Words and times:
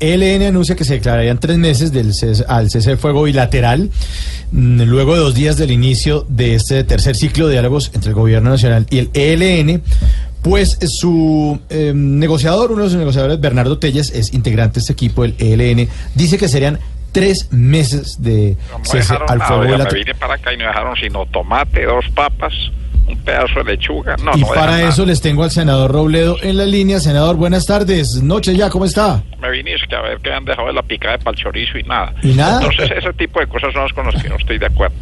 El 0.00 0.22
ELN 0.22 0.46
anuncia 0.48 0.76
que 0.76 0.84
se 0.84 0.94
declararían 0.94 1.38
tres 1.38 1.58
meses 1.58 1.92
del 1.92 2.12
al 2.48 2.70
cese 2.70 2.90
de 2.90 2.96
fuego 2.96 3.24
bilateral, 3.24 3.90
mm, 4.50 4.82
luego 4.82 5.14
de 5.14 5.20
dos 5.20 5.34
días 5.34 5.58
del 5.58 5.70
inicio 5.70 6.26
de 6.28 6.54
este 6.54 6.84
tercer 6.84 7.16
ciclo 7.16 7.46
de 7.46 7.52
diálogos 7.52 7.90
entre 7.94 8.10
el 8.10 8.14
gobierno 8.14 8.50
nacional 8.50 8.86
y 8.90 8.98
el 8.98 9.10
ELN. 9.12 9.82
Pues 10.40 10.78
su 10.88 11.58
eh, 11.70 11.92
negociador, 11.94 12.72
uno 12.72 12.84
de 12.84 12.90
sus 12.90 12.98
negociadores, 12.98 13.40
Bernardo 13.40 13.78
Telles, 13.78 14.10
es 14.10 14.34
integrante 14.34 14.74
de 14.74 14.80
este 14.80 14.92
equipo, 14.92 15.24
el 15.24 15.34
ELN, 15.38 15.88
dice 16.14 16.38
que 16.38 16.48
serían 16.48 16.78
tres 17.14 17.48
meses 17.50 18.16
de 18.20 18.56
No 18.70 18.84
cese 18.84 18.98
dejaron 18.98 19.30
al 19.30 19.38
nada, 19.38 19.48
fuego 19.48 19.62
oiga, 19.62 19.70
me 19.72 19.76
bilateral. 19.84 20.04
vine 20.04 20.14
para 20.16 20.34
acá 20.34 20.52
y 20.52 20.56
no 20.58 20.64
dejaron 20.66 20.96
sino 20.96 21.26
tomate, 21.26 21.84
dos 21.86 22.04
papas, 22.14 22.52
un 23.08 23.16
pedazo 23.18 23.62
de 23.62 23.72
lechuga. 23.76 24.16
No, 24.22 24.32
Y 24.36 24.40
no 24.42 24.48
para 24.48 24.80
eso 24.82 25.02
nada. 25.02 25.06
les 25.06 25.20
tengo 25.22 25.42
al 25.44 25.50
senador 25.50 25.90
Robledo 25.92 26.36
en 26.42 26.56
la 26.58 26.64
línea. 26.66 27.00
Senador, 27.00 27.36
buenas 27.36 27.64
tardes. 27.66 28.22
Noche 28.22 28.54
ya, 28.56 28.68
¿cómo 28.68 28.84
está? 28.84 29.22
Me 29.40 29.50
vine 29.50 29.74
es 29.74 29.82
que 29.88 29.94
a 29.96 30.00
ver 30.02 30.18
que 30.18 30.32
han 30.32 30.44
dejado 30.44 30.66
de 30.68 30.74
la 30.74 30.82
picada 30.82 31.16
de 31.16 31.24
palchorizo 31.24 31.78
y 31.78 31.82
nada. 31.84 32.14
¿Y 32.22 32.32
nada? 32.34 32.60
Entonces 32.62 32.90
ese 32.96 33.12
tipo 33.14 33.40
de 33.40 33.46
cosas 33.46 33.72
son 33.72 33.82
las 33.84 33.92
con 33.92 34.06
las 34.06 34.22
que 34.22 34.28
no 34.28 34.36
estoy 34.36 34.58
de 34.58 34.66
acuerdo. 34.66 34.96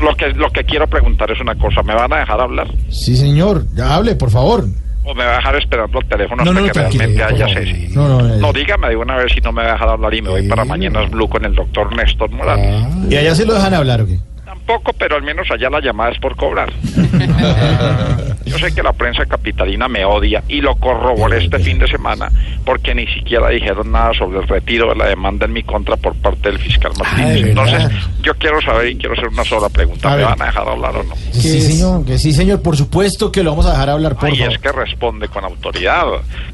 Lo 0.00 0.16
que, 0.16 0.28
lo 0.30 0.50
que 0.50 0.64
quiero 0.64 0.86
preguntar 0.88 1.30
es 1.30 1.40
una 1.40 1.54
cosa, 1.54 1.82
¿me 1.82 1.94
van 1.94 2.12
a 2.12 2.18
dejar 2.20 2.40
hablar? 2.40 2.66
Sí, 2.88 3.16
señor. 3.16 3.66
Ya 3.74 3.94
hable, 3.94 4.14
por 4.16 4.30
favor. 4.30 4.64
¿O 5.04 5.14
me 5.14 5.24
va 5.24 5.32
a 5.32 5.36
dejar 5.36 5.56
esperando 5.56 5.98
el 5.98 6.06
teléfono 6.08 6.44
No, 6.44 6.50
hasta 6.50 6.60
no, 6.60 6.66
que 6.68 6.72
realmente 6.78 7.22
haya 7.24 7.48
cese? 7.48 7.88
No, 7.94 8.06
no, 8.08 8.22
no. 8.22 8.36
No, 8.36 8.52
dígame 8.52 8.88
de 8.90 8.96
una 8.96 9.16
vez 9.16 9.32
si 9.32 9.40
no 9.40 9.50
me 9.52 9.62
va 9.62 9.70
a 9.70 9.72
dejar 9.72 9.88
hablar 9.88 10.14
y 10.14 10.22
me 10.22 10.28
voy 10.30 10.48
para 10.48 10.62
Sí. 10.62 10.68
Mañanas 10.68 11.10
Blue 11.10 11.28
con 11.28 11.44
el 11.44 11.54
doctor 11.54 11.94
Néstor 11.96 12.30
Morales. 12.30 12.86
¿Y 13.10 13.16
allá 13.16 13.34
se 13.34 13.44
lo 13.44 13.54
dejan 13.54 13.74
hablar 13.74 14.00
o 14.02 14.06
qué? 14.06 14.18
Tampoco, 14.44 14.92
pero 14.92 15.16
al 15.16 15.22
menos 15.22 15.50
allá 15.50 15.68
la 15.70 15.80
llamada 15.80 16.10
es 16.12 16.18
por 16.20 16.36
cobrar. 16.36 16.72
Sé 18.62 18.72
que 18.72 18.82
la 18.82 18.92
prensa 18.92 19.26
capitalina 19.26 19.88
me 19.88 20.04
odia 20.04 20.42
y 20.46 20.60
lo 20.60 20.76
corroboré 20.76 21.44
este 21.44 21.58
fin 21.58 21.80
de 21.80 21.88
semana 21.88 22.30
porque 22.64 22.94
ni 22.94 23.06
siquiera 23.08 23.48
dijeron 23.48 23.90
nada 23.90 24.12
sobre 24.14 24.38
el 24.38 24.46
retiro 24.46 24.88
de 24.90 24.94
la 24.94 25.08
demanda 25.08 25.46
en 25.46 25.52
mi 25.52 25.64
contra 25.64 25.96
por 25.96 26.14
parte 26.14 26.48
del 26.50 26.60
fiscal 26.60 26.92
Martínez. 26.96 27.42
¿de 27.42 27.48
Entonces, 27.50 27.88
yo 28.22 28.34
quiero 28.34 28.60
saber 28.62 28.90
y 28.90 28.96
quiero 28.96 29.14
hacer 29.14 29.28
una 29.28 29.44
sola 29.44 29.68
pregunta. 29.68 30.08
A 30.08 30.10
¿Me 30.12 30.16
ver. 30.18 30.26
van 30.26 30.42
a 30.42 30.46
dejar 30.46 30.68
hablar 30.68 30.96
o 30.96 31.02
no? 31.02 31.14
Que 31.32 31.40
sí, 31.40 31.60
señor. 31.60 32.04
Que 32.04 32.18
sí, 32.18 32.32
señor. 32.32 32.62
Por 32.62 32.76
supuesto 32.76 33.32
que 33.32 33.42
lo 33.42 33.50
vamos 33.50 33.66
a 33.66 33.72
dejar 33.72 33.90
hablar, 33.90 34.14
por 34.14 34.28
Ay, 34.28 34.36
favor. 34.36 34.52
es 34.52 34.58
que 34.60 34.70
responde 34.72 35.28
con 35.28 35.44
autoridad, 35.44 36.04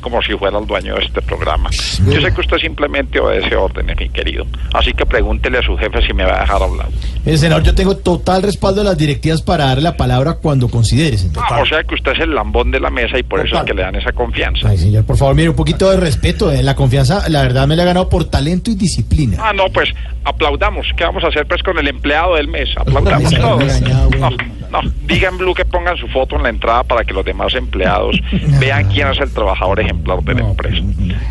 como 0.00 0.22
si 0.22 0.32
fuera 0.34 0.58
el 0.58 0.66
dueño 0.66 0.94
de 0.94 1.04
este 1.04 1.20
programa. 1.20 1.68
Yo 1.70 2.20
sé 2.22 2.32
que 2.32 2.40
usted 2.40 2.56
simplemente 2.56 3.20
obedece 3.20 3.54
órdenes, 3.54 3.96
mi 3.98 4.08
querido. 4.08 4.46
Así 4.72 4.94
que 4.94 5.04
pregúntele 5.04 5.58
a 5.58 5.62
su 5.62 5.76
jefe 5.76 6.06
si 6.06 6.14
me 6.14 6.24
va 6.24 6.38
a 6.38 6.40
dejar 6.40 6.62
hablar. 6.62 6.88
Eh, 7.26 7.36
senador, 7.36 7.64
yo 7.64 7.74
tengo 7.74 7.96
total 7.96 8.42
respaldo 8.42 8.80
de 8.80 8.88
las 8.88 8.96
directivas 8.96 9.42
para 9.42 9.66
darle 9.66 9.82
la 9.82 9.96
palabra 9.96 10.34
cuando 10.34 10.68
considere, 10.68 11.18
señor. 11.18 11.44
Ah, 11.46 11.60
o 11.60 11.66
sea 11.66 11.82
que 11.84 11.94
usted 11.98 12.12
es 12.12 12.20
el 12.20 12.34
lambón 12.34 12.70
de 12.70 12.80
la 12.80 12.90
mesa 12.90 13.18
y 13.18 13.22
por 13.22 13.44
eso 13.46 13.56
es 13.58 13.64
que 13.64 13.74
le 13.74 13.82
dan 13.82 13.94
esa 13.94 14.12
confianza. 14.12 14.68
Ay, 14.68 14.78
señor, 14.78 15.04
por 15.04 15.16
favor, 15.16 15.34
mire, 15.34 15.48
un 15.50 15.56
poquito 15.56 15.90
de 15.90 15.98
respeto. 15.98 16.50
eh, 16.50 16.62
La 16.62 16.74
confianza, 16.74 17.28
la 17.28 17.42
verdad, 17.42 17.66
me 17.68 17.76
la 17.76 17.82
ha 17.82 17.86
ganado 17.86 18.08
por 18.08 18.24
talento 18.24 18.70
y 18.70 18.74
disciplina. 18.74 19.36
Ah, 19.40 19.52
no, 19.52 19.64
pues 19.72 19.90
aplaudamos. 20.24 20.86
¿Qué 20.96 21.04
vamos 21.04 21.22
a 21.24 21.28
hacer 21.28 21.46
pues 21.46 21.62
con 21.62 21.78
el 21.78 21.86
empleado 21.88 22.36
del 22.36 22.48
mes? 22.48 22.68
Aplaudamos 22.76 23.32
Ay, 23.32 23.40
todos. 23.40 24.34
No, 24.70 24.80
digan 25.06 25.38
Blue 25.38 25.54
que 25.54 25.64
pongan 25.64 25.96
su 25.96 26.06
foto 26.08 26.36
en 26.36 26.42
la 26.42 26.48
entrada 26.50 26.82
para 26.84 27.04
que 27.04 27.12
los 27.14 27.24
demás 27.24 27.54
empleados 27.54 28.16
vean 28.60 28.88
quién 28.90 29.08
es 29.08 29.18
el 29.20 29.32
trabajador 29.32 29.80
ejemplar 29.80 30.22
de 30.22 30.34
la 30.34 30.40
empresa. 30.42 30.82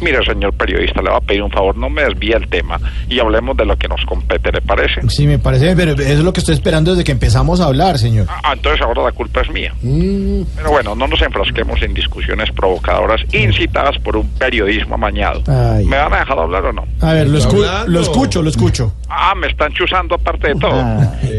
Mire, 0.02 0.24
señor 0.26 0.54
periodista, 0.54 1.02
le 1.02 1.10
va 1.10 1.18
a 1.18 1.22
pedir 1.22 1.44
un 1.44 1.52
favor, 1.52 1.78
no 1.78 1.90
me 1.90 2.02
desvíe 2.04 2.34
el 2.34 2.48
tema 2.48 2.80
y 3.08 3.20
hablemos 3.20 3.56
de 3.58 3.66
lo 3.66 3.78
que 3.78 3.88
nos 3.88 4.04
compete, 4.06 4.52
¿le 4.52 4.62
parece? 4.62 5.02
Sí, 5.10 5.28
me 5.28 5.38
parece, 5.38 5.76
pero 5.76 5.92
eso 5.92 6.02
es 6.02 6.20
lo 6.24 6.34
que 6.34 6.40
estoy 6.40 6.56
esperando 6.56 6.92
desde 6.92 7.04
que 7.04 7.12
empezamos 7.12 7.62
a 7.62 7.66
hablar, 7.66 7.98
señor. 8.00 8.26
Ah, 8.44 8.54
entonces 8.54 8.82
ahora 8.82 9.04
la 9.04 9.12
culpa 9.12 9.42
es 9.42 9.50
mía. 9.52 9.74
Mm, 9.84 10.42
Pero 10.56 10.72
bueno, 10.72 10.96
no 10.96 11.08
nos 11.08 11.22
enfrasquemos 11.22 11.80
en 11.84 11.94
discusiones 11.94 12.52
provocadoras 12.52 13.22
incitadas 13.34 13.98
por 14.00 14.18
un 14.18 14.28
periodismo 14.40 14.96
amañado. 14.96 15.44
Ay. 15.48 15.86
¿Me 15.86 15.98
van 15.98 16.14
a 16.14 16.20
dejar 16.20 16.40
hablar 16.40 16.66
o 16.66 16.74
no? 16.74 16.86
A 17.02 17.14
ver, 17.14 17.28
lo, 17.30 17.38
escu- 17.38 17.86
lo 17.86 18.00
escucho, 18.00 18.42
lo 18.42 18.50
escucho. 18.50 18.94
Ah, 19.10 19.34
me 19.36 19.48
están 19.48 19.72
chuzando 19.74 20.16
aparte 20.16 20.50
de 20.50 20.56
todo. 20.56 20.74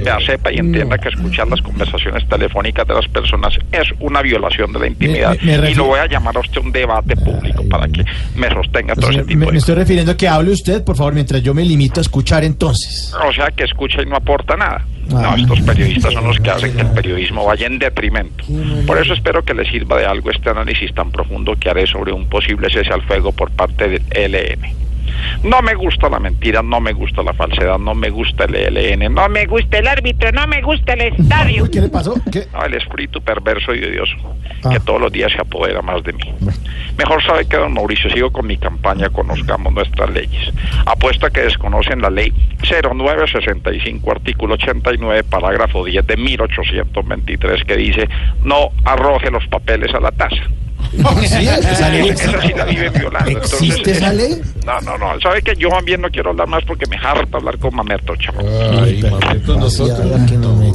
Vea, 0.05 0.19
sepa 0.25 0.53
y 0.53 0.59
entienda 0.59 0.97
que 0.99 1.09
escuchar 1.09 1.49
las 1.49 1.61
conversaciones 1.61 1.88
telefónicas 2.29 2.87
de 2.87 2.95
las 2.95 3.07
personas 3.09 3.55
es 3.73 3.89
una 4.01 4.23
violación 4.23 4.73
de 4.73 4.79
la 4.79 4.87
intimidad. 4.87 5.37
Me- 5.41 5.47
me 5.47 5.53
y 5.53 5.57
refiero- 5.57 5.83
lo 5.83 5.89
voy 5.91 6.01
a 6.01 6.07
llamar 6.07 6.37
a 6.37 6.41
usted 6.41 6.61
un 6.61 6.73
debate 6.73 7.17
público 7.17 7.65
para 7.69 7.89
que 7.89 8.05
me 8.37 8.49
sostenga 8.51 8.95
todo 8.95 9.11
ese 9.11 9.25
tipo 9.25 9.47
de 9.47 9.53
me 9.53 9.59
estoy 9.59 9.75
refiriendo 9.75 10.13
a 10.13 10.17
que 10.17 10.29
hable 10.29 10.51
usted, 10.53 10.85
por 10.85 10.97
favor, 10.97 11.15
mientras 11.15 11.43
yo 11.43 11.55
me 11.55 11.65
limito 11.65 12.01
a 12.01 12.03
escuchar 12.03 12.45
entonces. 12.45 13.15
O 13.27 13.33
sea, 13.33 13.49
que 13.51 13.65
escucha 13.65 14.03
y 14.03 14.07
no 14.07 14.17
aporta 14.17 14.57
nada. 14.57 14.85
Ah. 15.11 15.35
No, 15.35 15.37
estos 15.37 15.61
periodistas 15.63 16.13
son 16.13 16.27
los 16.27 16.39
que 16.39 16.51
hacen 16.51 16.75
que 16.75 16.83
el 16.83 16.89
periodismo 16.91 17.45
vaya 17.47 17.67
en 17.67 17.79
detrimento. 17.79 18.45
Por 18.87 18.99
eso 18.99 19.15
espero 19.15 19.43
que 19.43 19.55
les 19.55 19.67
sirva 19.69 19.97
de 19.99 20.05
algo 20.05 20.31
este 20.31 20.51
análisis 20.51 20.93
tan 20.95 21.11
profundo 21.11 21.55
que 21.59 21.71
haré 21.71 21.87
sobre 21.87 22.13
un 22.13 22.27
posible 22.29 22.69
cese 22.71 22.93
al 22.93 23.03
fuego 23.03 23.33
por 23.33 23.51
parte 23.51 23.89
del 23.89 24.03
ELN. 24.11 24.61
No 25.43 25.63
me 25.63 25.75
gusta 25.75 26.09
la 26.09 26.19
mentira, 26.19 26.63
no 26.63 26.81
me 26.81 26.93
gusta 26.93 27.23
la 27.23 27.33
falsedad, 27.33 27.79
no 27.79 27.95
me 27.95 28.11
gusta 28.11 28.45
el 28.45 28.55
ELN, 28.77 29.15
no 29.15 29.29
me 29.29 29.47
gusta 29.47 29.79
el 29.79 29.87
árbitro, 29.89 30.33
no 30.33 30.47
me 30.47 30.61
gusta 30.63 30.95
el 30.95 31.01
estadio. 31.19 31.65
Uy, 31.65 31.71
¿Qué 31.71 31.81
le 31.81 31.89
pasó? 31.89 32.15
¿Qué? 32.33 32.47
No, 32.53 32.65
el 32.65 32.75
espíritu 32.75 33.21
perverso 33.23 33.75
y 33.75 33.85
odioso 33.85 34.17
Ah. 34.65 34.71
que 34.71 34.81
todos 34.81 35.01
los 35.01 35.13
días 35.13 35.31
se 35.31 35.41
apodera 35.41 35.83
más 35.83 36.03
de 36.03 36.13
mí. 36.13 36.35
Mejor 36.97 37.23
sabe 37.23 37.47
que 37.47 37.57
don 37.57 37.73
Mauricio 37.75 38.11
sigo 38.11 38.33
con 38.33 38.45
mi 38.47 38.57
campaña 38.57 39.09
Conozcamos 39.09 39.73
nuestras 39.73 40.11
leyes. 40.11 40.53
Apuesto 40.85 41.27
a 41.27 41.31
que 41.31 41.43
desconocen 41.43 42.01
la 42.03 42.11
ley 42.11 42.33
0965 42.63 44.11
artículo 44.11 44.55
89 44.55 45.25
parágrafo 45.25 45.85
10 45.85 46.07
de 46.07 46.17
1823 46.17 47.65
que 47.65 47.77
dice 47.77 48.09
no 48.45 48.71
arroje 48.85 49.31
los 49.31 49.47
papeles 49.49 49.95
a 49.95 50.01
la 50.01 50.11
taza. 50.11 50.43
¿Sí? 50.91 50.99
¿Esa 51.25 51.91
ley 51.91 52.09
Esa 52.09 52.41
sí 52.41 52.53
la 52.57 52.65
viven 52.65 52.93
violando. 52.93 53.31
¿Existe 53.31 53.91
esa 53.91 54.13
ley? 54.13 54.41
No, 54.65 54.81
no, 54.81 54.97
no. 54.97 55.21
Sabe 55.21 55.43
que 55.43 55.55
yo 55.57 55.69
también 55.69 56.01
no 56.01 56.09
quiero 56.09 56.31
hablar 56.31 56.49
más 56.49 56.65
porque 56.65 56.87
me 56.87 56.97
harta 56.97 57.37
hablar 57.37 57.59
con 57.59 57.75
Mamerto, 57.75 58.15
chamo. 58.17 58.41
Ay, 58.41 59.03
nosotros. 59.47 59.99
que 60.29 60.37
no 60.37 60.55
me 60.55 60.69